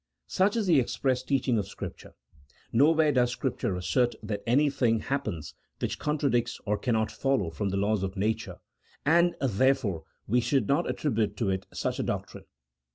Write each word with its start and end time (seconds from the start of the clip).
Such 0.25 0.55
is 0.55 0.65
the 0.65 0.79
express 0.79 1.21
teaching 1.21 1.59
of 1.59 1.67
Scripture: 1.67 2.15
nowhere 2.73 3.11
does 3.11 3.29
Scripture 3.29 3.75
assert 3.75 4.15
that 4.23 4.41
anything 4.47 5.01
happens 5.01 5.53
which 5.77 5.99
contradicts, 5.99 6.59
or 6.65 6.79
cannot 6.79 7.11
follow 7.11 7.51
from 7.51 7.69
the 7.69 7.77
laws 7.77 8.01
of 8.01 8.17
nature; 8.17 8.55
and, 9.05 9.35
therefore, 9.39 10.05
we 10.27 10.41
should 10.41 10.67
not 10.67 10.89
attribute 10.89 11.37
to 11.37 11.51
it 11.51 11.67
such 11.71 11.99
a 11.99 12.03
doctrine. 12.03 12.45